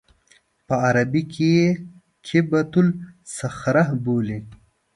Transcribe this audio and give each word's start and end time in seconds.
په 0.67 0.73
عربي 0.85 1.23
کې 1.33 1.47
یې 1.57 1.67
قبة 2.27 2.61
الصخره 2.83 3.85
بولي. 4.03 4.39